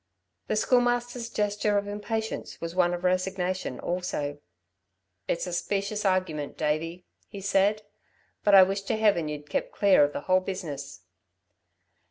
The 0.47 0.55
Schoolmaster's 0.55 1.29
gesture 1.29 1.77
of 1.77 1.87
impatience 1.87 2.59
was 2.59 2.73
one 2.73 2.95
of 2.95 3.03
resignation 3.03 3.79
also. 3.79 4.39
"It's 5.27 5.45
a 5.45 5.53
specious 5.53 6.05
argument, 6.05 6.57
Davey," 6.57 7.05
he 7.27 7.39
said, 7.39 7.83
"but 8.43 8.55
I 8.55 8.63
wish 8.63 8.81
to 8.85 8.97
heaven 8.97 9.27
you'd 9.27 9.47
kept 9.47 9.71
clear 9.71 10.03
of 10.03 10.11
the 10.13 10.21
whole 10.21 10.39
business." 10.39 11.01